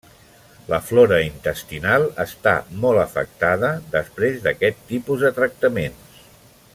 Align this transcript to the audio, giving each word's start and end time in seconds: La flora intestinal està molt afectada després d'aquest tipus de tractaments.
La 0.69 0.77
flora 0.85 1.19
intestinal 1.25 2.07
està 2.23 2.53
molt 2.85 3.03
afectada 3.03 3.71
després 3.97 4.43
d'aquest 4.47 4.83
tipus 4.93 5.27
de 5.27 5.35
tractaments. 5.41 6.19